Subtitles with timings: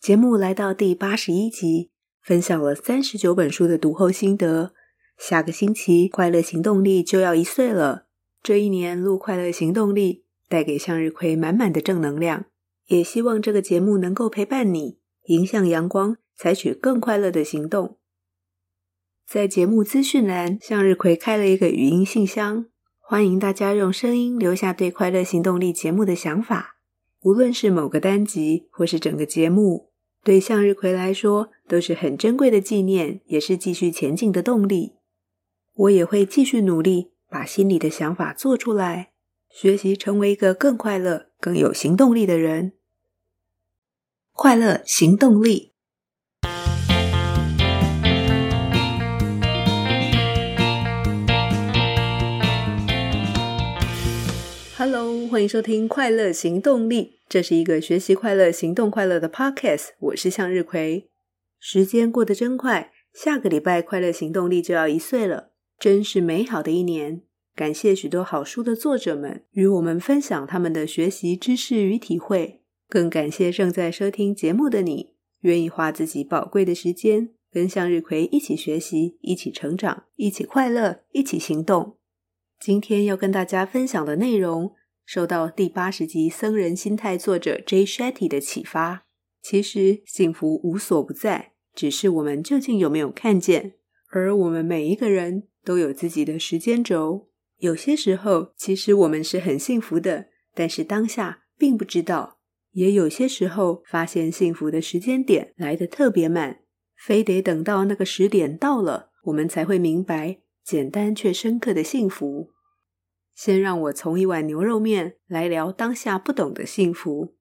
[0.00, 1.90] 节目来到第八十一集，
[2.22, 4.72] 分享了三十九本书的读后心得。
[5.18, 8.06] 下个星期，快乐行动力就要一岁了。
[8.42, 12.46] 这一年录快乐行动力，带给向日葵满满的正能量。
[12.86, 17.98] 也希望这个节目能够陪伴你，迎向阳光，采取更快乐的行动。
[19.28, 22.64] 在节目资讯栏，向日葵开了一个语音信箱，
[22.98, 26.76] 欢迎大家用声音留下对快乐行动力节目的想法。
[27.20, 29.89] 无论是某个单集，或是整个节目，
[30.22, 34.94] 对向日葵来说都是很珍贵的纪念，也是继续前进的动力。
[35.74, 39.12] 我也会继续努力，把心里的想法做出来，
[39.48, 42.72] 学习成为一个更快乐、更有行动力的人。
[44.32, 45.69] 快乐行动力。
[55.30, 59.90] 欢迎收听《快乐行动力》，这是一个学习快乐、行动快乐的 Podcast。
[60.00, 61.08] 我是向日葵。
[61.60, 65.52] 时间过得真快，下个礼拜《快乐行动力》就要一岁了。
[65.78, 67.22] 真是美好的一年，
[67.54, 81.98] 感谢许多好书的作者们与我们分享他们的学习知识与体会，更感谢正在收听节目的你，愿意花自己宝贵的时间跟向日葵一起学习、一起成长、一起快乐、一起行动。
[82.58, 84.74] 今天要跟大家分享的内容，
[85.12, 87.84] 受到第八十集《僧人心态》作者 J.
[87.84, 89.06] Shetty 的启发。
[89.42, 93.72] 其实幸福无所不在，只是我们究竟有没有看见？
[94.12, 95.48] 而我们每一个人。
[95.64, 102.38] 都有自己的时间轴，有些时候其实我们是很幸福的，但是当下并不知道；
[102.70, 106.60] 也有些时候发现幸福的时间点来得特别慢，
[106.96, 112.52] 非得等到那个时点到了，我们才会明白简单却深刻的幸福。
[113.40, 117.38] 先让我从一碗牛肉面来聊当下不懂的幸福。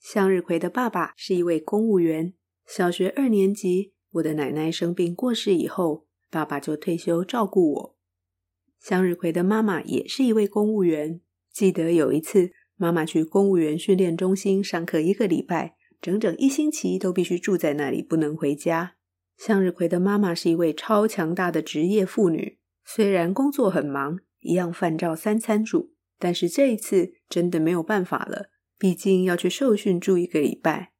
[0.00, 2.32] 向日葵的爸爸是一位公务员，
[2.66, 6.06] 小学二年级，我的奶奶生病过世以后。
[6.30, 7.96] 爸爸就退休照顾我。
[8.80, 11.20] 向日葵的妈妈也是一位公务员。
[11.52, 18.96] 记得有一次，妈妈去公务员训练中心上课一个礼拜，整整一星期都必须住在那里，不能回家。
[19.36, 30.92] 向日葵的妈妈是一位超强大的职业妇女，虽然工作很忙，一样饭照三餐煮，但是这一次真的没有办法了，毕竟要去受训住一个礼拜。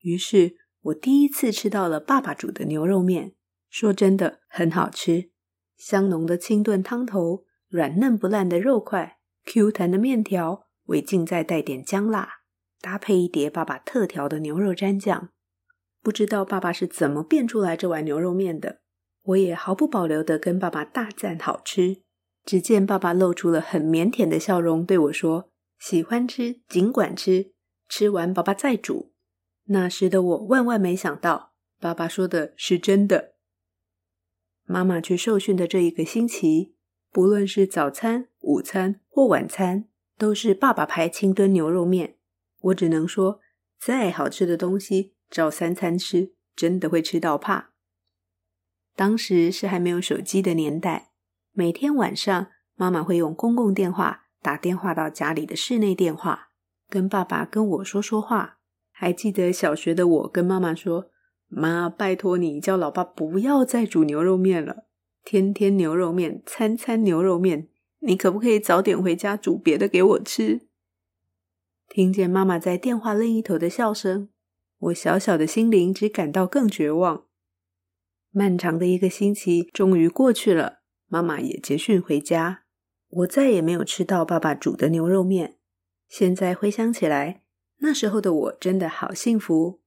[0.00, 3.34] 于是我第一次吃到了爸爸煮的牛肉面。
[3.70, 5.30] 说真的，很好吃，
[5.78, 9.16] 香浓的清炖汤头，软嫩不烂的肉块
[9.46, 12.28] ，Q 弹的面条，尾劲再带点姜辣，
[12.82, 15.30] 搭配一碟爸爸特调的牛肉蘸酱。
[16.02, 18.82] 不知道爸爸是怎么变出来这碗牛肉面的，
[19.22, 22.01] 我也毫不保留的跟爸爸大赞好吃。
[22.44, 27.52] 只见爸爸露出了很腼腆的笑容，对我说：“喜欢吃尽管吃，
[27.88, 29.12] 吃完爸爸再煮。”
[29.66, 33.34] 那时的我万万没想到，爸爸说的是真的。
[34.64, 36.74] 妈妈去受训的这一个星期，
[37.10, 39.88] 不论是早餐、午餐或晚餐，
[40.18, 42.16] 都是爸爸牌清炖牛肉面。
[42.60, 43.40] 我只能说，
[43.78, 47.72] 再好吃的东西，照三餐吃，真的会吃到怕。
[48.96, 51.11] 当时是还没有手机的年代，
[51.54, 52.46] 每天晚上，
[52.76, 56.48] 妈妈会用公共电话打电话到家里的室内电话，
[56.88, 58.58] 跟爸爸跟我说说话。
[58.90, 61.10] 还记得小学的我跟妈妈说。
[61.48, 64.86] 妈，拜托你叫老爸不要再煮牛肉面了，
[65.22, 67.68] 天天牛肉面，餐餐牛肉面，
[67.98, 70.66] 你可不可以早点回家煮别的给我吃？
[71.90, 74.30] 听见妈妈在电话另一头的笑声，
[74.78, 77.26] 我小小的心灵只感到更绝望。
[78.30, 80.78] 漫长的一个星期终于过去了，
[81.12, 82.64] 妈妈也结训回家，
[83.10, 85.58] 我再也没有吃到爸爸煮的牛肉面。
[86.08, 87.42] 现在回想起来，
[87.80, 89.82] 那时候的我真的好幸福。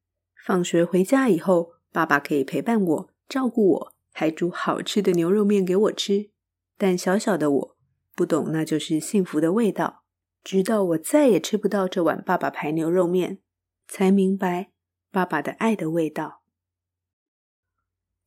[0.45, 6.29] 放学回家以后，爸爸可以陪伴我、照顾我，还煮好吃的牛肉面给我吃。
[6.77, 7.77] 但小小的我
[8.13, 10.03] 不懂，那就是幸福的味道。
[10.43, 13.39] 直到我再也吃不到这碗爸爸牌牛肉面，
[13.87, 14.69] 才明白
[15.09, 16.43] 爸爸的爱的味道。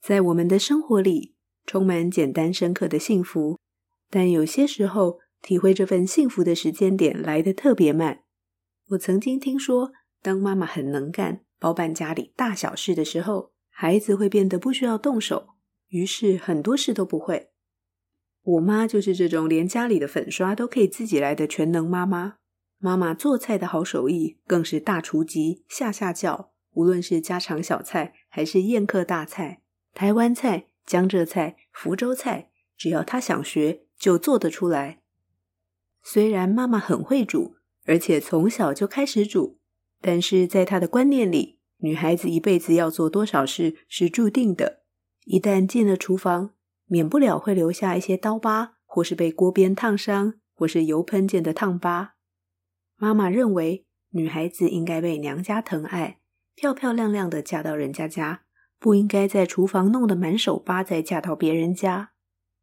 [0.00, 1.37] 在我们的生活里，
[1.69, 3.59] 充满简单深刻的幸福，
[4.09, 8.23] 但有些时候，体会这份幸福的时间点来得特别慢。
[8.93, 9.93] 我曾经听说，
[10.23, 11.43] 当妈妈很能干。
[11.59, 15.49] 包办家里大小事的时候，孩子会变得不需要动手，
[15.88, 17.50] 于是很多事都不会。
[18.43, 22.37] 我妈就是这种连家里的粉刷都可以自己来的全能妈妈。
[22.79, 26.53] 妈妈做菜的好手艺更是大厨级，下下叫。
[26.73, 29.61] 无论是家常小菜，还是宴客大菜，
[29.93, 32.49] 台湾菜、江浙菜、福州菜，
[32.79, 35.02] 只要她想学，就做得出来。
[36.02, 39.58] 虽然妈妈很会煮，而且从小就开始煮。
[40.00, 44.85] 但是在他的观念里，女孩子一辈子要做多少事是注定的。
[45.26, 46.55] 一旦进了厨房，
[46.87, 52.14] 免不了会留下一些刀疤，或是被锅边烫伤，或是油喷溅的烫疤。
[52.96, 56.20] 妈妈认为，女孩子应该被娘家疼爱，
[56.55, 58.44] 漂漂亮亮的嫁到人家家，
[58.79, 62.13] 不应该在厨房弄得满手巴再嫁到别人家。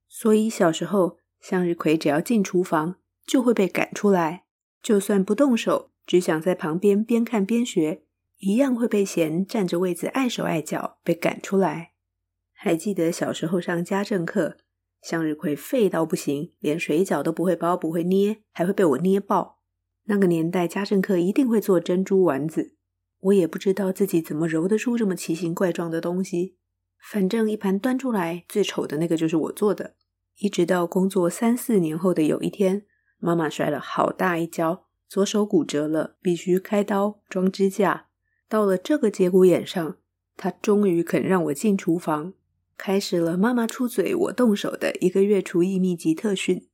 [0.08, 2.96] 所以小时候，向日葵只要进厨房，
[3.26, 4.46] 就会被赶出来。
[4.82, 8.04] 就算不动手，只想在旁边边看边学，
[8.38, 11.94] 一样会被嫌占着位子碍手碍脚，被赶出来。
[12.54, 14.58] 还记得小时候上家政课，
[15.02, 19.60] 向日葵废到不行，连水饺都不会包，不会捏，还会被我捏爆。
[20.04, 22.75] 那个年代家政课一定会做珍珠丸子，
[23.26, 26.58] 我也不知道自己怎么揉得出这么奇形怪状的东西。
[27.00, 29.96] 反正一盘端出来，最丑的那个就是我做的。
[30.40, 32.86] 一直到工作三四年后的有一天，
[33.20, 38.08] 妈妈摔了好大一跤，左手骨折了，必须开刀装支架。
[38.48, 39.98] 到了这个节骨眼上，
[40.36, 42.34] 她终于肯让我进厨房，
[42.78, 46.68] 开始了妈妈出嘴我动手的一个月厨艺秘籍特训。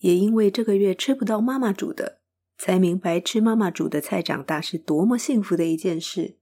[0.00, 2.20] 也因为这个月吃不到妈妈煮的，
[2.56, 6.38] 才明白吃妈妈煮的菜长大是多么幸福的一件事。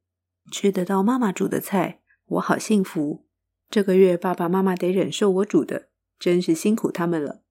[0.51, 3.25] 吃得到妈妈煮的菜，我好幸福。
[3.71, 5.89] 这个月爸爸妈妈得忍受我煮的。
[6.19, 7.43] 真是辛苦他们了。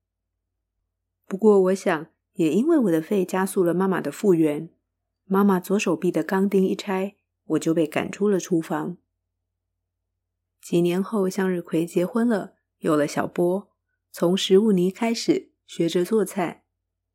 [1.27, 4.69] 不过，我想也因为我的肺加速了妈妈的复原。
[5.25, 7.17] 妈妈左手臂的钢钉一拆，
[7.47, 8.95] 我就被赶出了厨房。
[10.61, 13.69] 几年后，向日葵结婚了，有了小波。
[14.09, 16.60] 从食物泥开始学着做菜，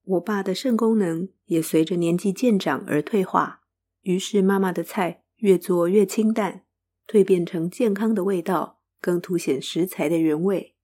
[0.07, 3.63] 我爸的肾功能也随着年纪渐长而退化。
[4.03, 6.65] 于是，妈妈的菜越做越清淡，
[7.09, 10.77] 蜕变成健康的味道，更凸显食材的原味。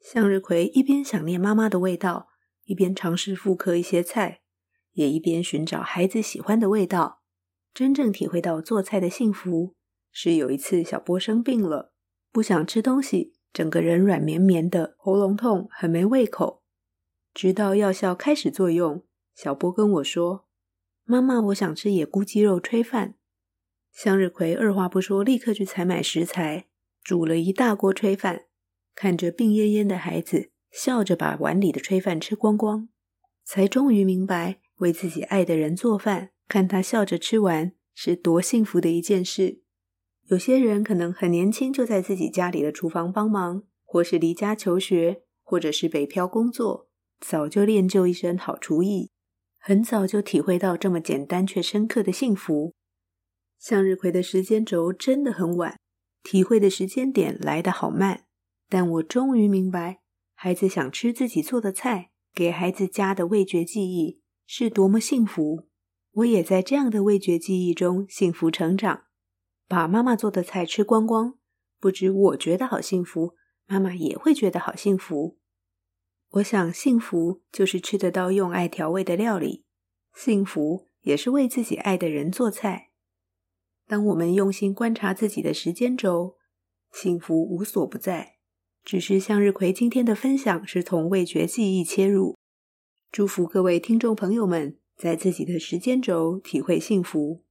[0.00, 2.28] 向日葵一边想念妈妈的味道，
[2.66, 4.42] 一边尝试复刻一些菜，
[4.92, 7.22] 也一边寻找孩子喜欢的味道。
[7.74, 9.74] 真正体会到做菜的幸福，
[10.12, 11.92] 是有一次小波生病了，
[12.30, 16.59] 不想吃东西，整个人软绵绵的，喉咙痛，很没胃口。
[17.40, 19.02] 直到药效开始作用，
[19.34, 20.44] 小波跟我说
[21.08, 23.14] ：“妈妈，我想吃野菇鸡肉炊饭。”
[23.90, 26.66] 向日葵二话不说，立刻去采买食材，
[27.02, 28.42] 煮了一大锅炊饭。
[28.94, 32.90] 看着病恹恹的孩子，笑着把碗里的炊饭吃光光，
[33.42, 39.62] 才终于明白为自己爱的人做饭，看他笑着吃完，是多幸福的一件事。
[40.26, 46.89] 有些人可能很年轻就在自己家里的厨房帮忙，或是离家求学，或者是北漂工作，
[47.20, 49.10] 早就练就一身好厨艺，
[49.58, 52.74] 很早就体会到这么简单却深刻的幸福。
[53.58, 55.78] 向日葵的时间轴真的很晚，
[56.22, 58.24] 体会的时间点来得好慢。
[58.68, 60.00] 但我终于明白，
[60.34, 65.68] 孩子想吃自己做的菜，给孩子加的味觉记忆是多么幸福。
[66.12, 69.04] 我也在这样的味觉记忆中幸福成长，
[69.68, 71.34] 把妈妈做的菜吃光光，
[71.78, 73.34] 不止我觉得好幸福，
[73.66, 75.39] 妈妈也会觉得好幸福。
[76.34, 79.64] 我想，幸福就是吃得到用爱调味的料理，
[80.14, 82.90] 幸福也是为自己爱的人做菜。
[83.88, 86.36] 当我们用心观察自己的时间轴，
[86.92, 88.36] 幸福无所不在。
[88.84, 92.38] 只是向日葵今天的分享是从味觉记忆切入，
[93.10, 97.42] 祝福各位听众朋友们在自己的时间轴体会幸福。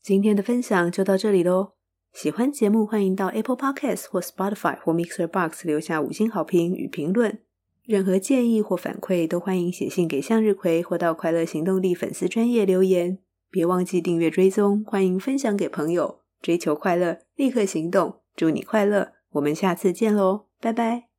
[0.00, 1.72] 今天的分享就到这里喽，
[2.12, 7.42] 喜欢节目欢迎到 Apple Podcast 或 Spotify 或 Mixer Box 留下五星好评与评论，
[7.84, 13.18] 任何建议或反馈都欢迎写信给向日葵或到快乐行动力粉丝专业留言，
[13.50, 19.12] 别忘记订阅追踪，欢迎分享给朋友，追求快乐，立刻行动，祝你快乐。
[19.32, 21.11] 我们下次见喽，拜拜。